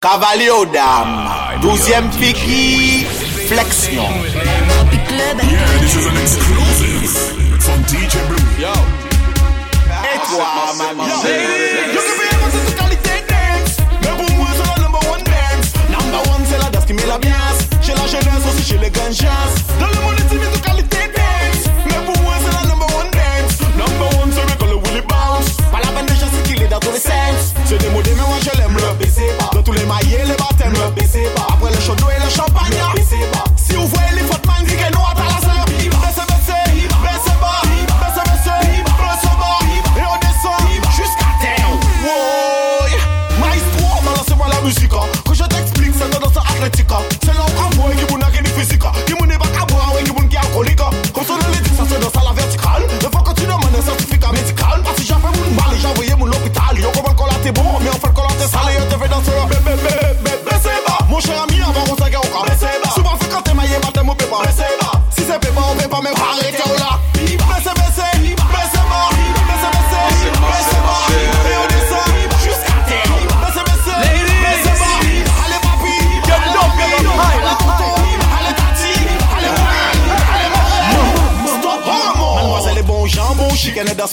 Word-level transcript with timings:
Cavalier 0.00 0.48
aux 0.50 0.64
dames, 0.64 1.28
douzième 1.60 2.08
Fiki, 2.12 3.04
flexion. 3.48 4.04
Yeah, 5.10 5.34
this 5.80 5.96
is 5.96 6.06
an 6.06 6.16
exclusive 6.16 7.58
from 7.58 7.82
DJ 7.82 8.24
Blue. 8.28 8.62
Yo. 8.62 8.70
Et 10.04 10.18
toi, 10.30 10.72
maman. 10.78 11.04
You 11.04 11.10
can 11.98 12.16
be 12.16 12.26
able 12.30 12.50
to 12.52 12.74
qualité 12.76 13.24
dance 13.28 13.76
Mais 14.00 14.24
pour 14.24 14.36
moi 14.36 14.46
c'est 14.54 14.68
la 14.68 14.84
number 14.84 15.00
one 15.10 15.24
dance 15.24 15.74
Number 15.90 16.32
one 16.32 16.46
c'est 16.48 16.58
la 16.58 16.70
danse 16.70 16.84
qui 16.84 16.92
met 16.92 17.06
la 17.06 17.18
Chez 17.82 17.94
la 17.94 18.06
jeunesse 18.06 18.46
aussi 18.54 18.68
chez 18.68 18.78
les 18.78 18.90
ganjas 18.90 19.50
Dans 19.80 19.86
le 19.88 20.00
monde 20.00 20.14
intimiste 20.20 20.62
de 20.62 20.67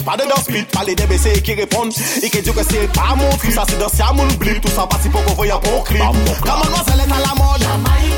pas 0.06 0.16
de 0.16 0.22
danse 0.28 0.44
speed 0.44 0.66
Parler 0.68 0.94
des 0.94 1.06
BC 1.06 1.42
qui 1.42 1.54
répondent. 1.54 1.92
Et 2.22 2.30
qui 2.30 2.40
dit 2.40 2.52
que 2.52 2.62
c'est 2.62 2.90
pas 2.92 3.14
mon 3.16 3.28
cri 3.36 3.52
Ça 3.52 3.64
c'est 3.68 3.78
danser 3.78 4.02
à 4.08 4.12
mon 4.12 4.26
blip 4.38 4.60
Tout 4.62 4.70
ça 4.70 4.86
parti 4.86 5.08
pour 5.08 5.22
qu'on 5.24 5.34
voie 5.34 5.46
un 5.46 5.58
bon 5.58 5.82
clip 5.82 5.98
La 5.98 6.56
mademoiselle 6.56 7.00
est 7.00 7.12
à 7.12 7.20
la 7.20 7.34
mode. 7.34 7.66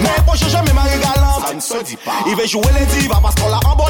Mais 0.03 0.23
pour 0.25 0.37
jamais 0.37 0.73
Marie 0.73 1.01
galante 1.01 1.47
Ça 1.47 1.55
ne 1.55 1.61
se 1.61 1.83
dit 1.85 1.97
pas. 1.97 2.13
il 2.27 2.37
veut 2.37 2.47
jouer 2.47 2.71
les 2.79 2.87
divas 2.87 3.21
parce 3.23 3.35
qu'on 3.37 3.49
l'a 3.49 3.61
en 3.67 3.75
bon 3.75 3.87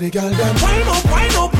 the 0.00 0.10
girl 0.10 0.30
them. 0.30 0.56
Wine 0.62 0.88
up, 0.88 1.04
wine 1.10 1.34
up. 1.36 1.59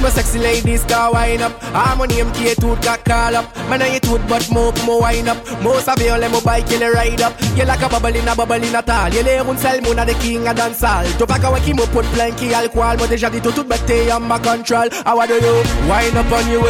My 0.00 0.08
sexy 0.08 0.38
ladies 0.38 0.82
car 0.84 1.12
wine 1.12 1.42
up. 1.42 1.52
Harmony 1.76 2.14
MK 2.24 2.56
tooth 2.56 2.80
got 2.82 3.04
call 3.04 3.36
up. 3.36 3.54
Man 3.68 3.82
I 3.82 3.98
tooth 3.98 4.26
but 4.28 4.48
more 4.50 4.72
more 4.86 5.00
wine 5.02 5.28
up. 5.28 5.36
Most 5.62 5.88
of 5.88 6.00
you 6.00 6.12
let 6.16 6.32
me 6.32 6.40
bike 6.40 6.66
kill 6.66 6.80
ride 6.92 7.20
up. 7.20 7.34
You 7.54 7.64
like 7.64 7.82
a 7.82 7.88
bubble 7.88 8.16
in 8.16 8.26
a 8.26 8.34
bubble 8.34 8.54
in 8.54 8.74
a 8.74 8.82
tal 8.82 9.12
You 9.12 9.22
lay 9.22 9.38
un 9.38 9.58
sel 9.58 9.80
moon 9.82 9.96
the 9.96 10.14
king 10.20 10.48
a 10.48 10.54
dance 10.54 10.82
all 10.82 11.04
To 11.18 11.26
pack 11.26 11.44
away 11.44 11.72
me 11.72 11.84
put 11.92 12.06
plenty 12.16 12.54
alcohol 12.54 12.96
Moi 12.96 13.08
déjà 13.08 13.28
dit 13.28 13.40
tout 13.40 13.52
tout 13.52 13.64
bête 13.64 14.10
en 14.12 14.20
ma 14.20 14.38
control. 14.38 14.88
How 15.04 15.26
do 15.26 15.34
you? 15.34 15.62
Wine 15.88 16.16
up 16.16 16.32
on 16.32 16.50
you 16.50 16.62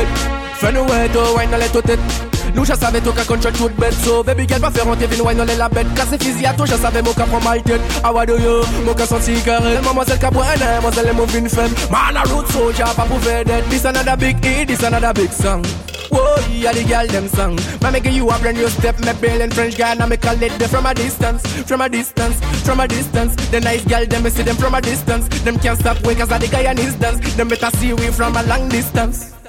Fais 0.55 0.73
nous 0.73 0.83
ouais 0.83 1.09
to 1.09 1.35
wine 1.37 1.51
let 1.51 1.73
tout 1.73 2.30
it 2.51 2.57
nous 2.57 2.65
je 2.65 2.75
savais 2.75 3.01
tout 3.01 3.13
qu'à 3.13 3.25
contrôle 3.25 3.53
toute 3.53 3.77
bête 3.77 3.95
So 4.05 4.23
baby 4.23 4.47
girl 4.47 4.61
pas 4.61 4.71
faire 4.71 4.87
monter 4.87 5.07
vin 5.07 5.25
wine 5.25 5.41
on 5.41 5.59
la 5.59 5.69
bête 5.69 5.87
Casse 5.95 6.19
fusil 6.21 6.47
à 6.47 6.53
toi 6.53 6.67
je 6.67 6.75
savais 6.75 7.03
mon 7.03 7.13
cap 7.13 7.29
from 7.29 7.43
my 7.45 7.63
tête 7.63 7.81
How 8.05 8.27
do 8.27 8.37
you 8.39 8.63
Mon 8.85 8.95
cas 8.95 9.07
senti 9.07 9.35
carré 9.41 9.79
Mademoiselle 9.83 10.19
Cabouane 10.19 10.59
Mademoiselle 10.59 11.15
moving 11.15 11.49
femme 11.49 11.73
Man 11.91 12.17
a 12.17 12.23
root 12.29 12.47
soldier 12.53 12.85
pas 12.97 13.05
pour 13.05 13.21
faire 13.21 13.45
dead 13.45 13.65
This 13.71 13.85
another 13.85 14.17
big 14.17 14.45
hit 14.45 14.69
This 14.69 14.83
another 14.83 15.13
big 15.13 15.33
song 15.33 15.63
Whoa, 16.11 16.35
yeah, 16.51 16.73
the 16.73 16.83
girl 16.83 17.07
them 17.07 17.29
song. 17.29 17.55
Me 17.85 17.91
make 17.93 18.13
you 18.13 18.29
a 18.29 18.39
brand 18.41 18.59
new 18.59 18.69
step, 18.69 18.99
me 18.99 19.13
bail 19.21 19.41
in 19.41 19.51
French 19.53 19.79
guy, 19.79 19.95
now 19.95 20.07
me 20.07 20.17
call 20.17 20.43
it 20.43 20.51
there 20.59 20.67
from 20.67 20.85
a 20.87 20.93
distance, 20.93 21.47
from 21.63 21.83
a 21.83 21.89
distance, 21.89 22.35
from 22.67 22.81
a 22.81 22.89
distance. 22.89 23.37
The 23.53 23.61
nice 23.61 23.85
girl 23.85 24.05
them 24.07 24.25
me 24.25 24.31
see 24.31 24.43
them 24.43 24.57
from 24.57 24.75
a 24.75 24.81
distance. 24.81 25.29
Them 25.45 25.57
can't 25.61 25.79
stop 25.79 26.03
wake 26.03 26.19
cause 26.19 26.33
of 26.33 26.41
the 26.41 26.49
guy 26.49 26.63
and 26.63 26.81
his 26.81 26.97
dance. 26.97 27.21
Them 27.37 27.47
better 27.47 27.71
see 27.77 27.93
we 27.93 28.09
from 28.09 28.37
a 28.37 28.43
long 28.43 28.69
distance. 28.69 29.40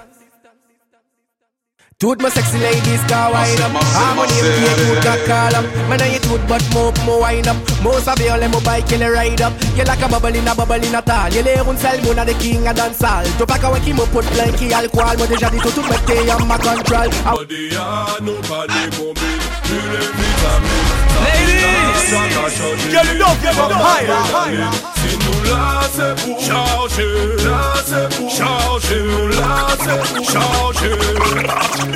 Tooth 2.01 2.19
my 2.19 2.29
sexy 2.29 2.57
ladies 2.57 3.03
car 3.05 3.31
wine 3.31 3.61
up. 3.61 3.77
Harmony 3.93 4.33
MK 4.33 4.73
tooth 4.73 5.03
got 5.05 5.21
call 5.29 5.53
up. 5.53 5.65
Man 5.85 6.01
I 6.01 6.17
tooth 6.17 6.41
but 6.49 6.65
more 6.73 6.89
more 7.05 7.21
wine 7.21 7.47
up. 7.47 7.55
Most 7.83 8.07
of 8.07 8.17
you 8.17 8.33
let 8.33 8.49
me 8.49 8.57
bike 8.65 8.89
kill 8.89 9.05
ride 9.05 9.39
up. 9.39 9.53
You 9.77 9.83
like 9.83 10.01
a 10.01 10.09
bubble 10.09 10.33
in 10.33 10.47
a 10.47 10.55
bubble 10.55 10.81
in 10.81 10.95
a 10.95 11.01
tal 11.03 11.29
You 11.29 11.43
lay 11.43 11.61
un 11.61 11.77
sel 11.77 12.01
moon 12.01 12.17
the 12.25 12.33
king 12.41 12.65
a 12.65 12.73
dance 12.73 13.03
all 13.03 13.23
To 13.37 13.45
pack 13.45 13.61
away 13.61 13.81
qui 13.81 13.93
me 13.93 14.03
put 14.09 14.25
plenty 14.33 14.73
alcohol. 14.73 15.15
Moi 15.15 15.27
déjà 15.27 15.51
dit 15.51 15.59
tout 15.59 15.69
tout 15.69 15.85
mette 15.85 16.41
en 16.41 16.45
ma 16.45 16.57
control. 16.57 17.09
Nobody, 17.21 17.69
ah, 17.77 18.17
nobody 18.19 18.81
mobile. 18.97 19.37
Pure 19.69 20.01
vitamine. 20.17 21.01
Ladies, 21.21 21.61
Chaka, 22.09 22.49
chaka, 22.49 22.89
get 22.89 23.05
it 23.13 23.21
up, 23.21 23.37
get 23.43 23.53
it 23.53 23.59
up, 23.59 23.71
higher, 23.77 24.25
higher. 24.33 24.71
Si 24.97 25.17
nous 25.21 25.41
là 25.51 25.81
c'est 25.93 26.15
pour 26.25 26.39
changer, 26.39 27.13
là 27.45 27.75
c'est 27.85 28.09
pour 28.17 28.29
changer, 28.29 29.05
là 29.37 29.67
c'est 29.79 30.15
pour 30.15 30.25
changer. 30.25 31.90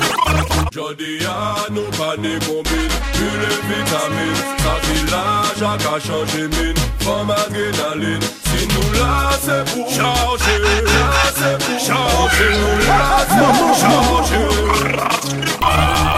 Jodi 0.72 1.24
à 1.24 1.70
nous 1.70 1.90
pas 1.96 2.16
des 2.16 2.38
combines, 2.44 2.96
plus 3.12 3.36
les 3.42 3.58
vitamines, 3.68 4.42
ça 4.58 4.74
dit 4.82 5.04
l'âge 5.10 5.62
a 5.62 5.76
qu'à 5.78 5.96
changer 6.00 6.48
mine, 6.48 6.80
femme 7.00 7.30
adrénaline. 7.30 8.20
Si 8.44 8.68
nous 8.68 8.90
là 8.98 9.30
c'est 9.40 9.64
pour 9.72 9.88
changer, 9.88 10.58
là 10.84 11.10
c'est 11.34 11.58
pour 11.64 11.78
changer, 11.78 12.52
là 12.86 13.26
c'est 13.28 13.52
pour 13.58 13.74
changer. 13.74 14.46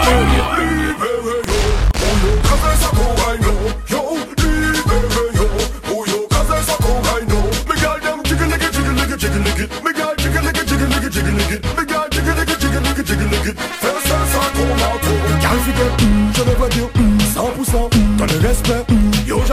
Je 0.03 1.08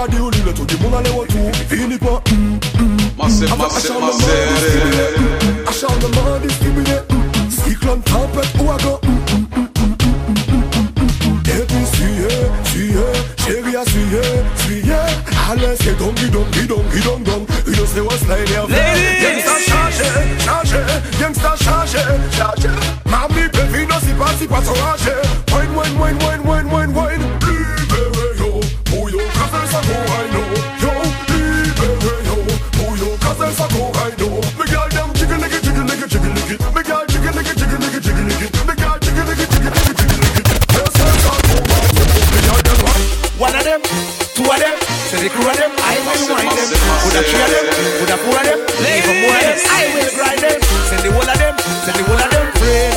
Yo 0.07 0.13
j'ai 0.13 0.17
dit 0.17 0.23
au 0.23 0.31
lit 0.31 0.43
le 0.45 0.53
tout 0.53 0.65
du 0.65 0.77
monde 0.77 0.95
aller 0.95 1.11
retour 1.11 1.51
Fini 1.69 1.99
pas 1.99 2.23
Massive, 3.19 3.53
Avec 3.53 3.73
massive, 3.73 3.93
acharnement 5.67 6.39
discriminé 6.43 6.97
Cyclone, 7.51 8.01
tempête, 8.03 8.49
ouragan 8.61 9.01
Et 11.47 11.65
puis 11.67 11.87
suyer, 11.93 12.29
suyer 12.65 12.95
Chérie 13.37 13.77
à 13.77 13.85
suyer, 13.85 14.21
suyer 14.65 14.93
Allez 15.51 15.77
c'est 15.81 15.99
donc, 15.99 16.15
donc, 16.31 16.51
donc, 16.67 17.03
donc, 17.03 17.23
donc 17.25 17.49
Une 17.67 17.75
c'est 17.75 18.01
what's 18.01 18.27
like 18.29 18.49
Gangsta 18.49 19.59
changé, 19.67 20.11
changé 20.45 20.83
Gangsta 21.21 21.55
changé, 21.57 21.99
changé 22.31 22.69
Mami, 23.07 23.49
baby, 23.53 23.87
non, 23.87 23.97
si 24.01 24.13
pas, 24.13 24.33
si 24.39 24.47
pas 24.47 24.63
s'enrager 24.63 25.21
Wine, 25.53 25.71
wine, 25.75 25.99
wine, 25.99 26.19
wine, 26.23 26.43
wine, 26.45 26.73
wine, 26.73 26.95
wine 26.95 27.46
a 47.17 47.23
three 47.25 47.41
of 47.41 47.49
them, 47.49 47.67
put 47.99 48.11
a 48.13 48.17
four 48.21 48.37
of 48.37 48.45
them, 48.45 48.61
even 48.85 49.17
more 49.25 49.33
of 49.33 49.45
them, 49.49 49.59
I 49.73 49.83
will 49.97 50.11
grind 50.17 50.41
them. 50.45 50.59
Send 50.89 51.01
the 51.01 51.11
whole 51.17 51.25
of 51.25 51.39
them, 51.41 51.55
send 51.85 51.97
the 51.97 52.05
whole 52.05 52.21
of 52.21 52.29
them 52.29 52.47
free. 52.61 52.93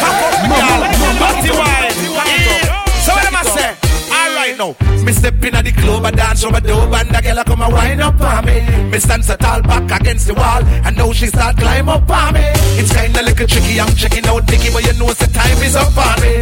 Cock 0.00 0.16
up, 0.24 0.34
girl, 0.48 0.82
party 1.20 1.50
wine. 1.52 1.92
Yeah. 2.24 3.04
So 3.04 3.12
what 3.12 3.26
am 3.28 3.36
I 3.36 3.44
say? 3.52 3.70
Alright 4.10 4.56
now, 4.56 4.72
me 5.04 5.12
step 5.12 5.44
in 5.44 5.54
at 5.54 5.64
the 5.64 5.72
club, 5.72 6.04
I 6.04 6.10
dance 6.10 6.44
over 6.44 6.60
dope, 6.60 6.92
and 6.92 7.10
the 7.10 7.20
girl 7.20 7.38
a 7.38 7.44
come 7.44 7.62
and 7.62 7.72
wind 7.72 8.00
up 8.00 8.20
on 8.20 8.44
me. 8.46 8.56
Me 8.90 8.98
stand 8.98 9.24
so 9.24 9.36
tall 9.36 9.62
back 9.62 10.00
against 10.00 10.26
the 10.26 10.34
wall, 10.34 10.64
and 10.64 10.96
now 10.96 11.12
she 11.12 11.26
start 11.26 11.56
climb 11.56 11.88
up 11.88 12.08
on 12.08 12.34
me. 12.34 12.40
It's 12.80 12.92
kinda 12.92 13.22
little 13.22 13.46
tricky, 13.46 13.80
I'm 13.80 13.94
checking 13.94 14.26
out 14.26 14.48
Nicky, 14.50 14.70
but 14.72 14.84
you 14.86 14.94
know 14.98 15.12
the 15.12 15.26
time 15.26 15.62
is 15.62 15.76
up 15.76 15.96
on 15.96 16.20
me. 16.22 16.40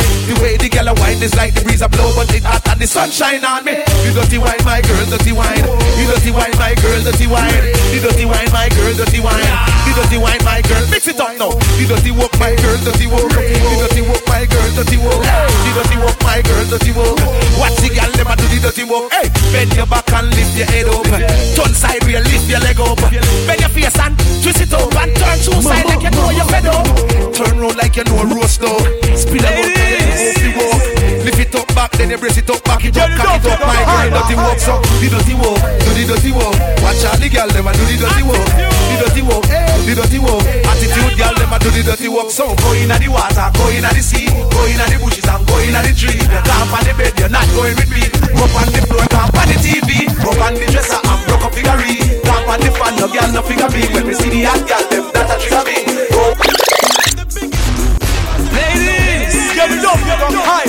The 0.59 0.69
girl 0.69 0.89
a 0.91 0.95
wind 0.99 1.23
is 1.23 1.35
like 1.39 1.55
the 1.55 1.63
breeze 1.63 1.83
a 1.83 1.89
blow, 1.89 2.11
but 2.19 2.35
it 2.35 2.43
hot 2.43 2.67
and 2.67 2.81
the 2.83 2.87
sunshine 2.87 3.45
on 3.47 3.63
me. 3.65 3.79
You 4.03 4.11
dirty 4.11 4.39
wine, 4.43 4.59
my 4.67 4.83
girl, 4.83 5.07
dirty 5.07 5.31
wine. 5.31 5.63
You 5.95 6.05
dirty 6.11 6.35
wine, 6.35 6.55
my 6.59 6.75
girl, 6.83 6.99
dirty 7.07 7.27
wine. 7.31 7.63
You 7.95 8.03
dirty 8.03 8.27
wine, 8.27 8.51
my 8.51 8.67
girl, 8.75 8.93
dirty 8.99 9.21
wine. 9.23 9.47
You 9.87 9.93
dirty 9.95 10.19
wine, 10.19 10.43
my 10.43 10.59
girl, 10.67 10.83
mix 10.91 11.07
it 11.07 11.21
up 11.23 11.39
now. 11.39 11.55
You 11.79 11.87
dirty 11.87 12.11
walk, 12.11 12.35
my 12.43 12.59
girl, 12.59 12.79
dirty 12.83 13.07
walk. 13.07 13.31
You 13.39 13.77
dirty 13.87 14.03
walk, 14.03 14.25
my 14.27 14.43
girl, 14.51 14.69
dirty 14.75 14.99
walk. 14.99 15.23
You 15.23 15.73
dirty 15.79 15.97
walk, 16.03 16.19
my 16.27 16.43
girl, 16.43 16.65
dirty 16.67 16.91
walk. 16.91 17.17
Watch 17.63 17.79
the 17.79 17.89
girl, 17.95 18.11
them 18.19 18.27
a 18.27 18.35
do 18.35 18.47
the 18.51 18.59
dirty 18.59 18.85
walk. 18.85 19.15
Hey, 19.15 19.31
bend 19.55 19.71
your 19.79 19.87
back 19.87 20.08
up 32.09 32.17
you 32.17 32.21
brace 32.25 32.41
it 32.41 32.49
up, 32.49 32.65
back 32.65 32.85
it 32.85 32.97
up, 32.97 33.11
cock 33.21 33.37
it 33.37 33.53
up, 33.53 33.61
my 33.61 33.85
girl. 33.85 34.09
Dirty 34.17 34.35
walk, 34.41 34.59
so 34.59 34.81
the 34.97 35.09
dirty 35.13 35.35
walk, 35.37 35.61
do 35.61 35.91
the 35.93 36.05
dirty 36.09 36.33
walk. 36.33 36.57
Watch 36.81 37.05
out, 37.05 37.21
the 37.21 37.29
girl, 37.29 37.49
them 37.53 37.69
a 37.69 37.73
do 37.77 37.85
the 37.85 37.97
dirty 38.01 38.25
walk. 38.25 38.49
The 38.49 38.97
dirty 39.05 39.23
walk, 39.29 39.45
the 39.45 39.93
dirty 39.93 40.19
walk. 40.19 40.45
Attitude, 40.73 41.15
girl, 41.21 41.35
them 41.37 41.53
a 41.53 41.57
do 41.61 41.69
the 41.69 41.83
dirty 41.85 42.09
walk. 42.09 42.33
So 42.33 42.57
go 42.57 42.73
in 42.73 42.89
the 42.89 43.09
water, 43.13 43.53
go 43.53 43.69
in 43.69 43.85
the 43.85 44.01
sea, 44.01 44.25
go 44.33 44.61
in 44.65 44.81
the 44.81 44.97
bushes 44.97 45.29
and 45.29 45.45
go 45.45 45.55
in 45.61 45.77
the 45.77 45.93
tree. 45.93 46.17
You 46.17 46.41
camp 46.49 46.73
on 46.73 46.83
the 46.89 46.93
bed, 46.97 47.13
you're 47.21 47.29
not 47.29 47.45
going 47.53 47.77
with 47.77 47.93
me. 47.93 48.05
Go 48.09 48.45
on 48.57 48.69
the 48.73 48.81
floor, 48.89 49.05
camp 49.13 49.37
on 49.37 49.45
the 49.45 49.57
TV. 49.61 50.09
Go 50.25 50.33
on 50.33 50.57
the 50.57 50.65
dresser 50.73 50.97
and 50.97 51.21
broke 51.29 51.45
up 51.45 51.53
figure. 51.53 51.77
Camp 51.77 52.49
on 52.49 52.59
the 52.65 52.71
fan, 52.73 52.93
no 52.97 53.07
girl, 53.13 53.29
no 53.37 53.41
figure 53.45 53.69
me. 53.69 53.85
When 53.93 54.09
we 54.09 54.15
see 54.17 54.33
the 54.33 54.49
hot 54.49 54.65
girl, 54.65 54.85
them 54.89 55.05
that 55.13 55.29
a 55.29 55.37
trigger 55.45 55.61
me. 55.69 55.77
Ladies, 58.49 59.37
Get 59.53 59.77
it 59.77 59.85
up, 59.85 60.01
get 60.09 60.23
up 60.25 60.33
higher. 60.41 60.68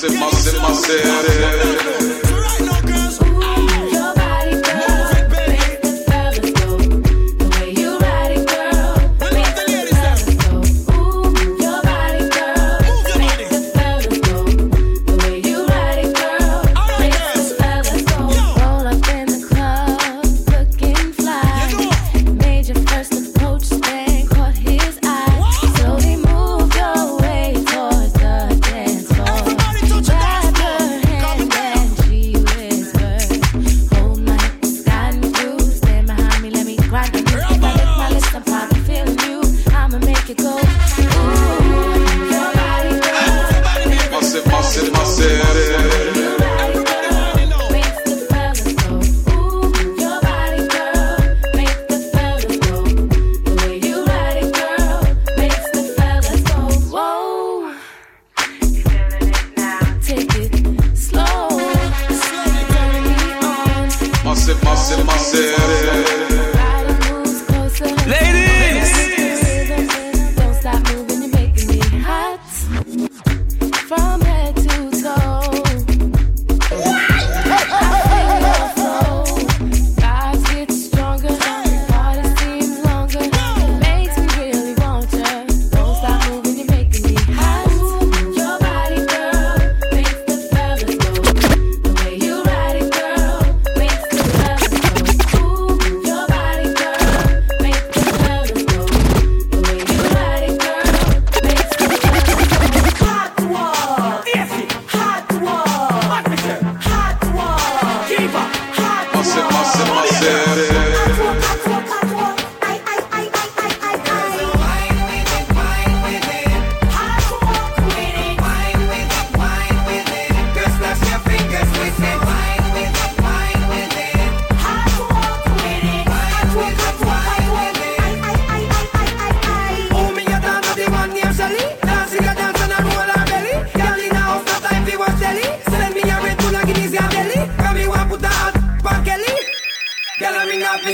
Massive, 0.00 0.60
massive, 0.60 0.62
massive. 0.62 2.17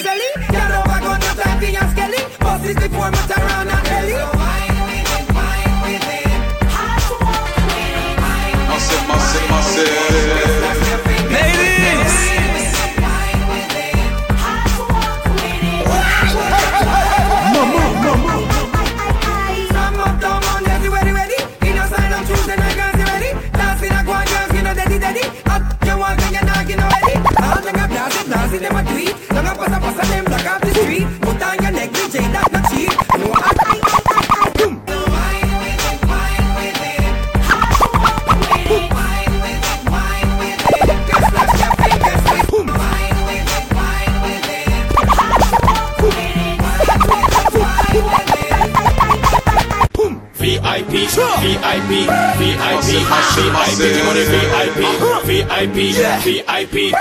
Selly. 0.02 0.28
Girl 0.50 0.72
over 0.78 1.00
gun, 1.04 1.20
no 1.20 1.30
time 1.42 1.58
fi 1.60 1.68
a 1.76 1.82
skelly. 1.90 2.20
Bust 2.40 2.62
this 2.64 2.76
before 2.76 3.10
much 3.10 3.30
around 3.30 3.68
and 3.68 3.84
belly. 3.84 4.33
VIP, 51.74 52.06
VIP, 52.38 53.02
VIP, 53.02 53.82
money 54.06 54.22
VIP, 54.30 54.78
VIP, 55.26 55.76
VIP. 56.22 56.94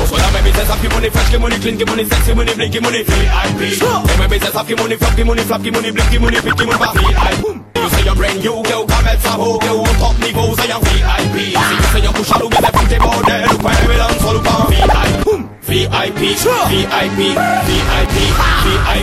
Also 0.00 0.16
now 0.16 0.30
my 0.32 0.42
business 0.42 0.66
have 0.66 0.82
money 0.90 1.10
fresh, 1.10 1.30
get 1.30 1.40
money 1.40 1.56
clean, 1.58 1.78
get 1.78 1.86
money 1.86 2.04
sexy, 2.04 2.34
money 2.34 2.54
blinky, 2.54 2.80
money 2.80 3.04
VIP. 3.04 3.78
And 3.82 4.18
my 4.18 4.26
business 4.26 4.52
have 4.52 4.68
money 4.76 4.96
floppy, 4.96 5.22
money 5.22 5.42
floppy, 5.42 5.70
money 5.70 5.92
blinky, 5.92 6.18
money 6.18 6.40
picky, 6.42 6.66
money 6.66 6.78
VIP. 6.98 7.44
You 7.76 7.88
say 7.90 8.02
you're 8.04 8.16
brand 8.16 8.42
new, 8.42 8.62
girl, 8.64 8.84
come 8.84 9.06
at 9.06 9.20
Saho, 9.20 9.58
girl, 9.60 9.80
au 9.80 9.86
top 10.00 10.18
niveau, 10.26 10.56
c'est 10.58 10.72
un 10.72 10.80
VIP. 10.80 11.54
You 11.54 11.86
say 11.92 12.00
you're 12.02 12.12
push 12.12 12.32
à 12.32 12.38
l'oubli, 12.40 12.58
c'est 12.58 12.72
pour 12.72 12.88
tes 12.88 12.98
bordels, 12.98 13.46
ou 13.52 13.58
pas, 13.58 13.70
mais 13.88 13.96
là, 13.96 14.08
on 14.10 14.18
s'en 14.18 14.40
pas 14.40 14.66
VIP. 14.68 14.98
VIP, 15.68 16.34
VIP, 16.66 17.20
VIP, 17.68 18.16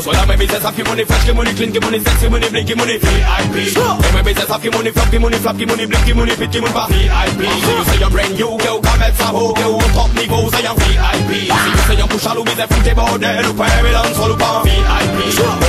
Also 0.00 0.12
now 0.12 0.24
my 0.24 0.34
business 0.34 0.62
have 0.62 0.78
money 0.88 1.04
fresh, 1.04 1.26
get 1.26 1.36
money 1.36 1.52
clean, 1.52 1.72
get 1.72 1.82
money 1.82 2.00
sexy, 2.00 2.26
money 2.30 2.48
blinky, 2.48 2.74
money 2.74 2.96
VIP. 2.96 3.76
And 3.76 4.14
my 4.16 4.22
business 4.24 4.48
have 4.48 4.64
money 4.72 4.90
floppy, 4.92 5.18
money 5.18 5.36
floppy, 5.36 5.66
money 5.66 5.84
blinky, 5.84 6.14
money 6.14 6.34
picky, 6.40 6.58
money 6.58 6.72
VIP. 6.72 7.04
So 7.04 7.12
uh-huh. 7.12 7.76
you 7.76 7.84
say 7.84 8.00
you're 8.00 8.08
brand 8.08 8.32
new, 8.32 8.56
girl, 8.64 8.80
come 8.80 9.02
at 9.02 9.12
Saho, 9.20 9.52
girl, 9.52 9.76
au 9.76 9.88
top 9.92 10.08
niveau, 10.16 10.48
c'est 10.56 10.64
un 10.64 10.72
VIP. 10.72 11.30
Si 11.36 11.68
you 11.68 11.76
say 11.84 11.96
you're 11.98 12.08
push 12.08 12.24
l'oubli, 12.34 12.52
c'est 12.56 12.72
fou 12.72 12.80
tes 12.82 12.94
bordels, 12.94 13.46
ou 13.46 13.52
pas, 13.52 13.66
mais 13.82 13.92
là, 13.92 14.02
on 14.08 14.14
s'en 14.16 14.36
pas 14.38 14.62
VIP. 14.64 14.80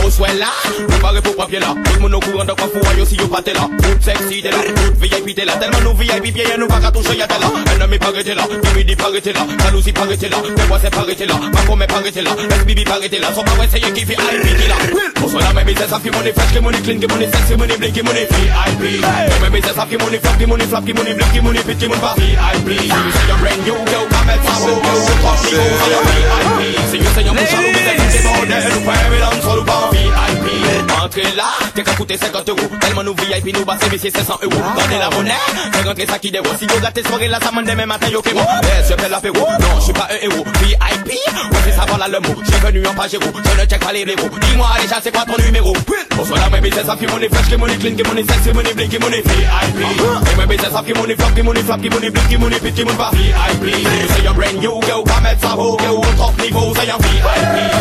Oh, 0.05 0.09
soit 0.09 0.33
là, 0.39 0.47
préparez 0.87 1.21
pour 1.21 1.35
papier 1.35 1.59
là. 1.59 1.75
Tout 1.83 1.93
le 1.95 1.99
monde 1.99 2.13
au 2.13 2.19
courant 2.21 2.45
de 2.45 2.53
quoi 2.53 2.69
faut 2.71 2.87
ailleurs 2.89 3.07
si 3.07 3.17
yo 3.17 3.27
pas 3.27 3.41
t'es 3.41 3.53
là. 3.53 3.67
Tout 3.83 4.01
sexy 4.01 4.41
t'es 4.41 4.49
là, 4.49 4.57
tout 4.63 4.93
VIP 4.97 5.35
t'es 5.35 5.43
là. 5.43 5.57
Tellement 5.57 5.91
nous 5.91 5.97
VIP 5.97 6.33
vieilles, 6.33 6.55
nous 6.57 6.67
pas 6.67 6.79
qu'à 6.79 6.91
toucher 6.91 7.17
y'a 7.17 7.27
t'es 7.27 7.37
là. 7.37 7.51
Pas 7.99 8.07
arrêté 8.07 8.33
là, 8.33 8.43
pas 8.43 9.05
arrêté 9.05 9.33
là. 9.33 9.39
Jalousie 9.63 9.91
pas 9.91 10.01
arrêté 10.01 10.29
là, 10.29 10.37
Fais-moi 10.57 10.79
c'est 10.81 10.89
pas 10.89 11.05
là. 11.05 11.35
Ma 11.53 11.61
commet 11.61 11.87
pas 11.87 11.95
arrêté 11.95 12.21
là, 12.21 12.31
SBB 12.49 12.83
pas 12.83 12.95
arrêté 12.95 13.19
là. 13.19 13.27
Son 13.35 13.43
pas 13.43 13.63
essayer 13.63 13.91
qui 13.91 14.05
fait 14.05 14.13
IP 14.13 14.67
là. 14.67 14.75
Pour 15.15 15.29
cela, 15.29 15.53
mes 15.53 15.63
business 15.63 15.91
have 15.91 16.11
money 16.11 16.31
fresh, 16.33 16.53
get 16.53 16.61
money 16.61 16.81
clean, 16.81 16.99
get 16.99 17.09
money 17.09 17.27
sexy, 17.31 17.55
money 17.55 17.77
blinky, 17.77 18.01
money 18.01 18.25
VIP. 18.25 19.03
And 19.03 19.41
my 19.41 19.49
business 19.49 19.75
have 19.75 19.91
money 19.99 20.17
floppy, 20.17 20.45
money 20.45 20.65
floppy, 20.65 20.93
money 20.93 21.13
blinky, 21.13 21.41
money 21.41 21.61
picky, 21.63 21.87
money 21.87 22.01
VIP. 22.17 22.69
So 22.89 22.97
you 22.97 23.11
say 23.11 23.27
you're 23.27 23.37
brand 23.37 23.61
new, 23.65 23.77
girl, 23.85 24.05
come 24.09 24.29
at 24.29 24.41
Sabo, 24.41 24.71
girl, 24.81 24.99
top 25.21 25.37
niveau, 25.45 25.67
c'est 25.81 25.95
un 25.95 26.03
VIP. 26.07 26.59
So 26.89 26.95
you 26.97 27.09
say 27.13 27.23
you're 27.23 27.35
push 27.35 27.49
c'est 27.51 28.17
des 28.17 28.23
bordels, 28.23 28.73
ou 28.77 28.85
pas, 28.85 28.93
mais 29.11 29.19
là, 29.19 29.29
on 29.31 29.41
s'en 29.41 29.55
loue 29.55 29.63
pas 29.63 29.89
VIP. 29.91 31.00
Entrez 31.03 31.23
là, 31.35 31.45
t'es 31.73 31.81
qu'à 31.83 31.93
coûter 31.93 32.15
50 32.15 32.49
euros. 32.49 32.59
Tellement 32.79 33.03
nous 33.03 33.15
VIP, 33.15 33.57
nous 33.57 33.65
bassez, 33.65 33.89
messieurs 33.89 34.11
500 34.13 34.39
euros. 34.43 34.53
Donnez 34.53 34.99
la 34.99 35.09
monnaie, 35.09 35.31
fais 35.73 35.87
rentrer 35.87 36.05
ça 36.05 36.19
qui 36.19 36.29
déroule. 36.29 36.55
Si 36.59 36.67
vous 36.67 36.79
gâtez 36.79 37.01
soirée 37.03 37.27
là, 37.27 37.39
ça 37.41 37.51
m'en 37.51 37.63
demain 37.63 37.87
matin, 37.87 38.07
yo, 38.09 38.21
que 38.21 38.29
bon. 38.29 38.41
Yes, 38.41 38.87
je 38.89 39.01
fais 39.01 39.09
l'apéro. 39.09 39.39
Non, 39.59 39.79
je 39.79 39.83
suis 39.85 39.93
pas 39.93 40.07
un 40.11 40.23
héros. 40.23 40.45
VIP, 40.61 41.07
ouais, 41.07 41.59
c'est 41.65 41.71
savoir 41.71 41.97
là 41.97 42.07
le 42.07 42.19
mot. 42.19 42.35
J'ai 42.43 42.67
venu 42.67 42.85
en 42.85 42.93
page 42.93 43.15
héros. 43.15 43.31
Je 43.33 43.61
ne 43.61 43.65
check 43.65 43.79
pas 43.83 43.93
les 43.93 44.05
blaireaux. 44.05 44.29
Dis-moi 44.41 44.67
déjà, 44.79 44.99
c'est 45.01 45.11
quoi 45.11 45.25
ton 45.25 45.41
numéro? 45.43 45.73
Bonsoir 46.15 46.39
là, 46.39 46.49
mes 46.51 46.61
business, 46.61 46.85
ça 46.85 46.95
fait 46.95 47.07
money 47.07 47.29
fresh, 47.29 47.49
que 47.49 47.55
money 47.55 47.77
clean, 47.77 47.95
que 47.95 48.07
money 48.07 48.23
sexy, 48.23 48.53
money 48.53 48.73
blinky, 48.73 48.99
money 48.99 49.23
VIP. 49.25 49.81
Et 49.81 50.35
mes 50.37 50.45
business, 50.45 50.71
ça 50.71 50.83
fait 50.83 50.93
money 50.93 51.15
flop, 51.15 51.33
que 51.35 51.41
money 51.41 51.63
flop, 51.63 51.77
que 51.77 51.89
money 51.89 52.09
blinky, 52.11 52.37
money 52.37 52.59
picky, 52.59 52.83
money 52.85 52.97
pas 52.97 53.09
VIP. 53.11 53.73
You 53.73 54.07
say 54.13 54.23
you're 54.23 54.33
brand 54.35 54.57
new, 54.59 54.79
girl, 54.81 55.03
come 55.03 55.25
at 55.25 55.41
Sabo, 55.41 55.77
girl, 55.79 55.95
au 55.97 56.05
top 56.15 56.39
niveau, 56.43 56.73
c'est 56.75 56.91
un 56.91 56.97
VIP 56.97 57.80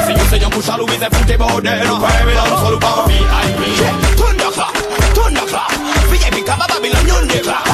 solo 0.62 0.85
with 0.85 1.00
the 1.00 1.09
fruity 1.11 1.37
border 1.37 1.76
Look 1.85 2.02
where 2.02 2.26
we 2.26 2.35
long 2.35 3.09
VIP 3.09 3.61
Thunderclap, 4.19 4.75
thunderclap 5.17 5.71
VIP 6.11 6.47
come 6.47 6.61
a 6.61 6.67
Babylon, 6.69 7.07
you 7.07 7.26
never 7.26 7.70